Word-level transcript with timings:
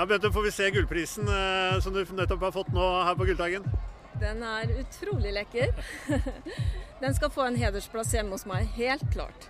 Ja, 0.00 0.06
Bente, 0.06 0.32
får 0.32 0.42
vi 0.42 0.50
se 0.50 0.70
gullprisen 0.70 1.28
eh, 1.28 1.80
som 1.84 1.92
du 1.92 1.98
nettopp 2.16 2.46
har 2.46 2.52
fått 2.54 2.68
nå 2.72 2.84
her 3.04 3.16
på 3.18 3.26
gulldagen? 3.28 3.66
Den 4.16 4.38
er 4.48 4.70
utrolig 4.80 5.34
lekker. 5.36 5.74
Den 7.02 7.16
skal 7.18 7.28
få 7.34 7.44
en 7.44 7.58
hedersplass 7.60 8.14
hjemme 8.16 8.32
hos 8.32 8.46
meg, 8.48 8.70
helt 8.78 9.04
klart. 9.12 9.44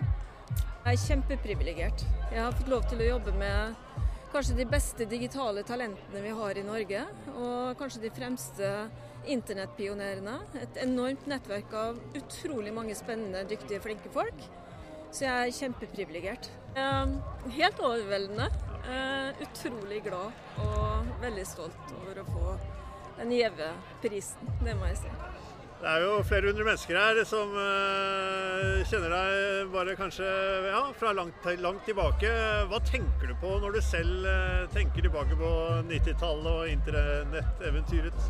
Jeg 0.51 0.91
er 0.91 0.99
kjempeprivilegert. 1.05 2.03
Jeg 2.33 2.43
har 2.43 2.59
fått 2.59 2.73
lov 2.73 2.83
til 2.91 2.99
å 2.99 3.09
jobbe 3.13 3.37
med 3.39 3.79
kanskje 4.33 4.59
de 4.59 4.67
beste 4.73 5.07
digitale 5.07 5.63
talentene 5.69 6.25
vi 6.27 6.35
har 6.41 6.59
i 6.59 6.67
Norge. 6.67 7.05
Og 7.37 7.79
kanskje 7.79 8.03
de 8.09 8.11
fremste 8.19 8.73
internettpionerene. 9.31 10.35
Et 10.65 10.83
enormt 10.83 11.31
nettverk 11.31 11.79
av 11.79 12.03
utrolig 12.19 12.75
mange 12.75 12.99
spennende, 12.99 13.47
dyktige, 13.55 13.85
flinke 13.87 14.11
folk. 14.19 14.51
Så 15.11 15.27
jeg 15.27 15.35
er 15.35 15.55
kjempeprivilegert. 15.59 16.51
Helt 17.57 17.81
overveldende. 17.83 18.51
Eh, 18.91 19.43
utrolig 19.45 20.01
glad 20.07 20.33
og 20.65 21.11
veldig 21.21 21.45
stolt 21.47 21.93
over 22.01 22.23
å 22.23 22.29
få 22.31 22.55
den 23.21 23.35
gjeve 23.37 23.67
prisen, 24.01 24.49
det 24.65 24.73
må 24.79 24.89
jeg 24.89 25.03
si. 25.03 25.11
Det 25.81 25.89
er 25.89 26.03
jo 26.05 26.15
flere 26.29 26.49
hundre 26.49 26.65
mennesker 26.67 26.97
her 26.97 27.19
som 27.29 27.53
uh, 27.57 28.81
kjenner 28.89 29.13
deg 29.13 29.71
bare 29.73 29.97
kanskje 29.97 30.27
ja, 30.67 30.81
fra 30.97 31.13
langt, 31.17 31.47
langt, 31.61 31.85
tilbake. 31.89 32.33
Hva 32.69 32.81
tenker 32.85 33.33
du 33.33 33.37
på 33.41 33.55
når 33.63 33.77
du 33.77 33.81
selv 33.85 34.25
uh, 34.29 34.67
tenker 34.73 35.05
tilbake 35.05 35.37
på 35.41 35.53
90-tallet 35.89 36.51
og 36.53 36.73
internetteventyret? 36.75 38.29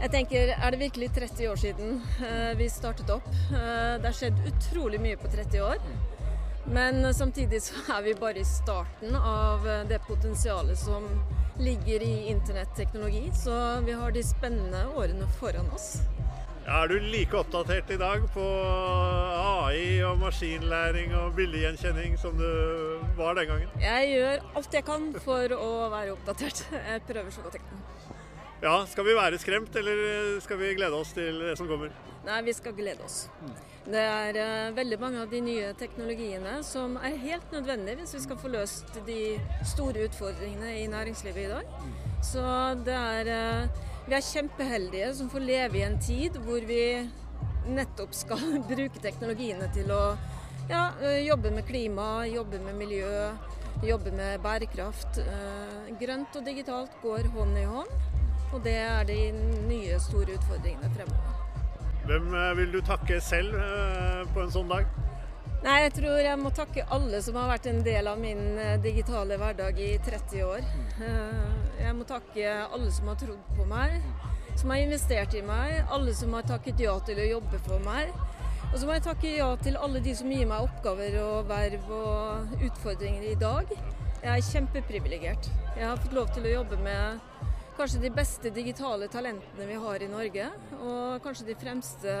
Jeg 0.00 0.10
tenker, 0.12 0.54
Er 0.56 0.70
det 0.70 0.80
virkelig 0.80 1.10
30 1.14 1.50
år 1.50 1.60
siden 1.60 2.02
uh, 2.20 2.52
vi 2.58 2.68
startet 2.68 3.10
opp? 3.10 3.28
det 3.50 4.04
har 4.04 4.16
skjedd 4.16 4.42
utrolig 4.50 5.00
mye 5.00 5.16
på 5.16 5.30
30 5.32 5.62
år. 5.64 5.78
Men 6.66 7.14
samtidig 7.14 7.60
så 7.62 7.74
er 7.98 8.02
vi 8.02 8.14
bare 8.16 8.40
i 8.40 8.44
starten 8.48 9.16
av 9.16 9.66
det 9.88 10.00
potensialet 10.06 10.78
som 10.80 11.04
ligger 11.60 12.02
i 12.02 12.28
internetteknologi. 12.32 13.30
Så 13.36 13.80
vi 13.84 13.92
har 13.92 14.12
de 14.12 14.22
spennende 14.24 14.86
årene 14.96 15.28
foran 15.38 15.68
oss. 15.76 15.98
Er 16.64 16.88
du 16.88 16.94
like 16.96 17.36
oppdatert 17.36 17.90
i 17.92 17.96
dag 18.00 18.22
på 18.32 18.44
AI 19.36 20.00
og 20.08 20.16
maskinlæring 20.22 21.12
og 21.18 21.34
bildegjenkjenning 21.36 22.16
som 22.16 22.38
du 22.38 22.48
var 23.18 23.36
den 23.36 23.50
gangen? 23.50 23.74
Jeg 23.82 24.14
gjør 24.14 24.46
alt 24.56 24.76
jeg 24.78 24.86
kan 24.86 25.10
for 25.26 25.56
å 25.58 25.72
være 25.92 26.14
oppdatert. 26.16 26.64
Jeg 26.72 27.04
prøver 27.04 27.36
så 27.36 27.44
godt 27.44 27.58
jeg 27.60 27.66
kan. 27.68 27.84
Ja, 28.64 28.86
Skal 28.88 29.04
vi 29.04 29.12
være 29.12 29.36
skremt, 29.36 29.74
eller 29.76 30.40
skal 30.40 30.56
vi 30.56 30.70
glede 30.72 30.96
oss 30.96 31.10
til 31.12 31.36
det 31.36 31.52
som 31.60 31.66
kommer? 31.68 31.90
Nei, 32.24 32.38
vi 32.46 32.52
skal 32.56 32.72
glede 32.72 33.04
oss. 33.04 33.26
Det 33.84 34.00
er 34.00 34.38
uh, 34.40 34.76
veldig 34.78 34.96
mange 35.02 35.20
av 35.20 35.28
de 35.28 35.42
nye 35.44 35.74
teknologiene 35.76 36.54
som 36.64 36.94
er 36.96 37.18
helt 37.20 37.52
nødvendige 37.52 37.98
hvis 37.98 38.14
vi 38.16 38.22
skal 38.24 38.38
få 38.40 38.48
løst 38.54 38.96
de 39.04 39.18
store 39.68 40.06
utfordringene 40.06 40.78
i 40.78 40.86
næringslivet 40.88 41.42
i 41.42 41.50
dag. 41.50 41.74
Så 42.24 42.46
det 42.86 42.96
er 42.96 43.30
uh, 43.68 43.84
vi 44.08 44.16
er 44.16 44.24
kjempeheldige 44.30 45.12
som 45.20 45.28
får 45.28 45.44
leve 45.44 45.82
i 45.82 45.84
en 45.84 46.00
tid 46.00 46.40
hvor 46.48 46.64
vi 46.64 46.80
nettopp 47.68 48.16
skal 48.16 48.48
bruke 48.72 49.04
teknologiene 49.04 49.68
til 49.76 49.92
å 49.92 50.02
ja, 50.72 50.86
jobbe 51.20 51.52
med 51.52 51.68
klima, 51.68 52.24
jobbe 52.32 52.64
med 52.64 52.80
miljø, 52.80 53.28
jobbe 53.84 54.16
med 54.16 54.40
bærekraft. 54.40 55.20
Grønt 56.00 56.40
og 56.40 56.48
digitalt 56.48 56.96
går 57.04 57.28
hånd 57.36 57.60
i 57.60 57.68
hånd, 57.68 57.92
og 58.54 58.62
det 58.64 58.76
er 58.80 59.08
de 59.08 59.20
nye 59.68 59.98
store 60.02 60.38
utfordringene 60.38 60.90
fremover. 60.96 61.40
Hvem 62.04 62.34
vil 62.58 62.74
du 62.74 62.82
takke 62.84 63.16
selv 63.24 63.56
på 64.34 64.44
en 64.44 64.52
sånn 64.52 64.70
dag? 64.70 64.88
Nei, 65.64 65.78
Jeg 65.86 65.92
tror 65.96 66.18
jeg 66.20 66.36
må 66.36 66.50
takke 66.52 66.82
alle 66.92 67.22
som 67.24 67.38
har 67.40 67.46
vært 67.54 67.66
en 67.70 67.78
del 67.86 68.08
av 68.10 68.18
min 68.20 68.58
eh, 68.60 68.74
digitale 68.84 69.38
hverdag 69.40 69.78
i 69.80 69.94
30 70.04 70.42
år. 70.44 70.66
Eh, 71.00 71.78
jeg 71.80 71.94
må 71.96 72.04
takke 72.04 72.50
alle 72.66 72.90
som 72.92 73.08
har 73.08 73.16
trodd 73.22 73.46
på 73.56 73.64
meg, 73.70 73.94
som 74.60 74.74
har 74.74 74.82
investert 74.82 75.32
i 75.32 75.40
meg, 75.40 75.78
alle 75.88 76.12
som 76.18 76.36
har 76.36 76.44
takket 76.50 76.84
ja 76.84 76.92
til 77.08 77.22
å 77.22 77.30
jobbe 77.30 77.62
for 77.64 77.80
meg. 77.86 78.12
Og 78.66 78.76
så 78.76 78.84
må 78.84 78.98
jeg 78.98 79.06
takke 79.06 79.32
ja 79.38 79.48
til 79.64 79.80
alle 79.80 80.04
de 80.04 80.12
som 80.18 80.36
gir 80.36 80.44
meg 80.52 80.68
oppgaver 80.68 81.16
og 81.22 81.48
verv 81.48 81.88
og 81.96 82.54
utfordringer 82.68 83.24
i 83.30 83.40
dag. 83.40 83.72
Jeg 84.20 84.30
er 84.34 84.46
kjempeprivilegert. 84.50 85.48
Jeg 85.78 85.88
har 85.88 86.04
fått 86.04 86.18
lov 86.20 86.28
til 86.36 86.44
å 86.44 86.56
jobbe 86.58 86.76
med 86.84 87.24
kanskje 87.74 88.02
de 88.04 88.10
beste 88.14 88.50
digitale 88.54 89.08
talentene 89.10 89.66
vi 89.66 89.76
har 89.82 90.02
i 90.02 90.10
Norge, 90.10 90.46
og 90.78 91.22
kanskje 91.24 91.48
de 91.48 91.56
fremste 91.58 92.14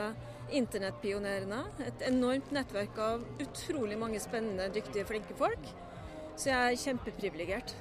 internettpionerene. 0.54 1.60
Et 1.86 2.06
enormt 2.10 2.50
nettverk 2.54 2.98
av 3.00 3.24
utrolig 3.42 3.98
mange 4.00 4.20
spennende, 4.22 4.70
dyktige, 4.74 5.06
flinke 5.08 5.36
folk. 5.38 5.70
Så 6.34 6.50
jeg 6.50 6.72
er 6.72 6.80
kjempeprivilegert. 6.82 7.74